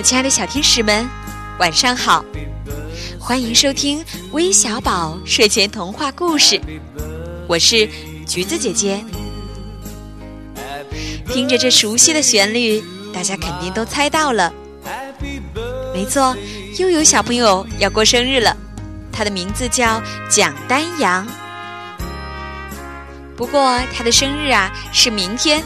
[0.00, 1.06] 我亲爱的小天使们，
[1.58, 2.24] 晚上好！
[3.18, 6.58] 欢迎收听微小宝睡前童话故事，
[7.46, 7.86] 我是
[8.26, 9.04] 橘子姐姐。
[11.26, 12.82] 听着这熟悉的旋律，
[13.12, 14.50] 大家肯定都猜到了。
[15.92, 16.34] 没错，
[16.78, 18.56] 又有小朋友要过生日了，
[19.12, 21.26] 他的名字叫蒋丹阳。
[23.36, 25.62] 不过他的生日啊是明天。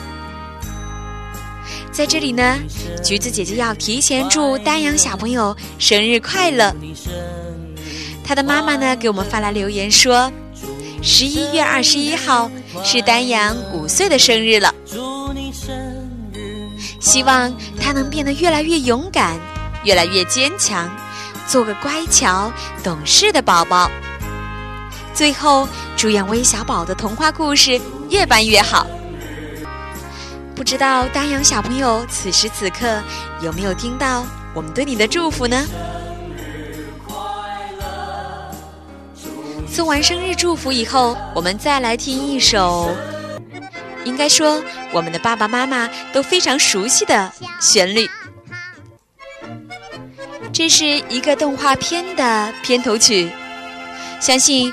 [1.95, 2.59] 在这里呢，
[3.05, 6.75] 橘子姐姐要提前祝丹阳小朋友生日快乐。
[8.25, 10.31] 他的妈妈呢给我们发来留言说，
[11.01, 12.51] 十一月二十一号
[12.83, 14.75] 是丹阳五岁的生日了，
[16.99, 19.39] 希望他能变得越来越勇敢，
[19.85, 20.91] 越来越坚强，
[21.47, 22.53] 做个乖巧
[22.83, 23.89] 懂事的宝宝。
[25.15, 27.81] 最后，祝愿微小宝的童话故事
[28.11, 28.85] 越办越好。
[30.55, 33.03] 不知道丹阳小朋友此时此刻
[33.43, 34.25] 有没有听到
[34.55, 35.67] 我们对你的祝福呢？
[39.69, 42.89] 送完生日祝福以后，我们再来听一首，
[44.05, 48.09] 应该说我们的爸爸妈妈都非常熟悉的旋律。
[50.53, 53.29] 这是一个动画片的片头曲，
[54.21, 54.73] 相信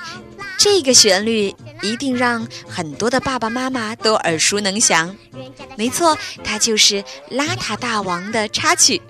[0.59, 1.55] 这个旋律。
[1.81, 5.15] 一定让很多的爸爸妈妈都耳熟能详。
[5.77, 7.01] 没错，它就是
[7.31, 9.01] 《邋遢大王》的插曲。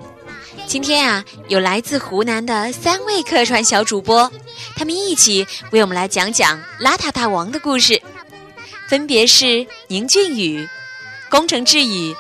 [0.68, 4.32] 今天啊，有来自湖南的三位客串小主播，
[4.76, 8.02] 他们一起为我们来讲讲《邋遢大王》的故事，
[8.88, 10.68] 分别是宁俊宇、
[11.30, 12.16] 工程志宇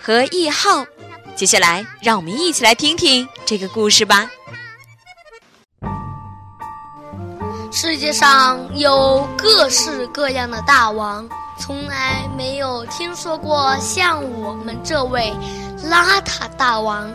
[0.00, 0.84] 和易浩。
[1.36, 4.30] 接下来，让我们一起来听听这个故事吧。
[7.76, 15.32] 世界上有各式各样的大王，从来没有听说过像我们这位
[15.82, 17.12] 邋遢大王。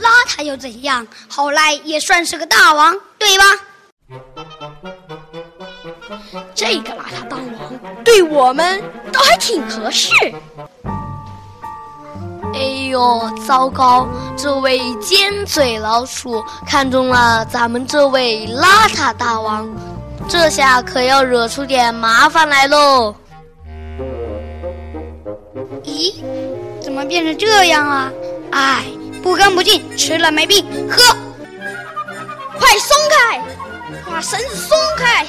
[0.00, 1.06] 邋遢又怎样？
[1.28, 3.44] 好赖也算是个大王，对吧？
[6.54, 8.82] 这个邋遢大王对我们
[9.12, 10.10] 倒还挺合适。
[12.86, 14.06] 哎呦，糟糕！
[14.36, 19.68] 这位尖嘴老鼠看中了咱们这位邋遢大王，
[20.28, 23.12] 这下可要惹出点麻烦来喽！
[25.82, 26.14] 咦，
[26.80, 28.12] 怎么变成这样啊？
[28.52, 28.84] 哎，
[29.20, 31.02] 不干不净，吃了没病，喝！
[32.56, 33.42] 快松开，
[34.08, 35.26] 把绳子松开！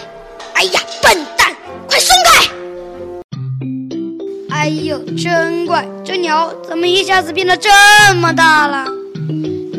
[0.53, 1.55] 哎呀，笨蛋，
[1.89, 2.47] 快松开！
[4.57, 7.69] 哎呦，真怪，这鸟怎么一下子变得这
[8.15, 8.87] 么大了？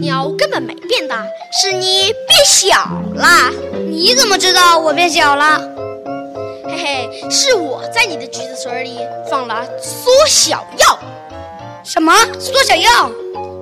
[0.00, 1.26] 鸟根本没变大，
[1.60, 3.50] 是你变小了。
[3.90, 5.60] 你怎么知道我变小了？
[6.64, 10.98] 嘿嘿，是我在你的橘子水里放了缩小药。
[11.84, 13.10] 什么缩小药？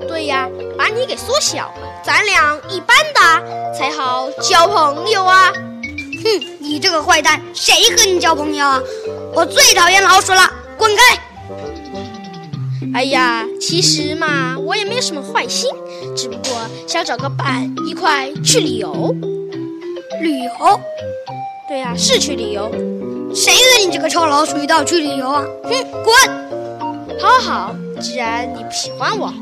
[0.07, 5.51] 对呀，把你给缩小了，咱俩一般大才好交朋友啊。
[5.51, 8.81] 哼，你这个坏蛋，谁和你交朋友啊？
[9.35, 10.49] 我最讨厌老鼠了。
[10.77, 11.19] 滚开！
[12.95, 15.71] 哎呀，其实嘛，我也没有什么坏心，
[16.17, 16.57] 只不过
[16.87, 19.15] 想找个伴一块去旅游。
[20.23, 20.81] 旅游？
[21.69, 22.71] 对呀，是去旅游。
[23.35, 25.45] 谁和你这个臭老鼠一道去旅游啊？
[25.65, 25.71] 哼，
[26.03, 27.21] 滚！
[27.21, 29.33] 好好，既然你不喜欢我，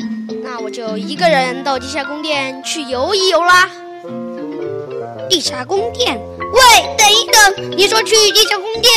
[0.42, 3.68] 那我就一个人到地下宫殿去游一游啦。
[5.28, 6.20] 地下宫殿？
[6.52, 6.60] 喂，
[6.96, 8.92] 等一等，你说去地下宫殿？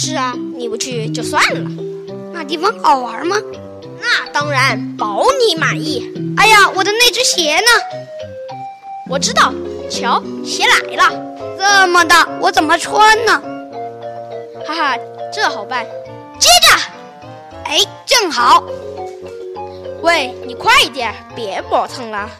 [0.00, 1.68] 是啊，你不去就算了。
[2.32, 3.36] 那地方好玩吗？
[4.00, 6.08] 那当然，保你满意。
[6.36, 7.66] 哎呀，我的那只鞋呢？
[9.10, 9.52] 我知道，
[9.90, 11.58] 瞧，鞋来了。
[11.58, 13.42] 这么大，我怎么穿呢？
[14.64, 14.96] 哈哈，
[15.32, 15.84] 这好办。
[16.38, 16.78] 接着，
[17.64, 18.62] 哎，正好。
[20.02, 22.30] 喂，你快一点，别磨蹭了。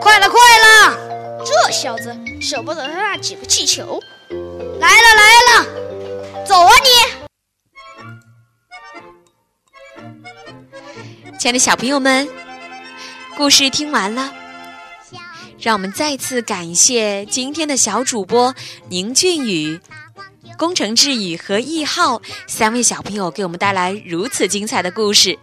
[0.00, 0.98] 快了，快了。
[1.44, 4.00] 这小子舍不得他那几个气球。
[6.48, 6.88] 走啊你！
[11.38, 12.26] 亲爱的小朋友们，
[13.36, 14.32] 故事听完了，
[15.60, 18.54] 让我们再次感谢今天的小主播
[18.88, 19.78] 宁俊宇、
[20.56, 25.38] 工程志宇和易浩三位小朋友给我们带来如此精彩的故事。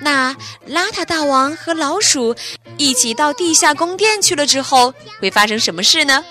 [0.00, 0.34] 那
[0.66, 2.34] 邋遢大王和老鼠
[2.78, 6.24] 一起到地下宫殿去了之后，会发生什么事呢？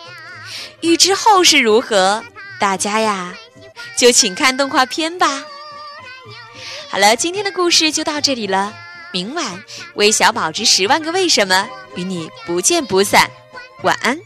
[0.81, 2.23] 欲知后事如何？
[2.63, 3.33] 大家呀，
[3.97, 5.43] 就请看动画片吧。
[6.87, 8.73] 好了，今天的故事就到这里了。
[9.11, 9.45] 明晚
[9.95, 11.67] 《微小宝之十万个为什么》
[11.97, 13.29] 与你不见不散。
[13.81, 14.17] 晚安。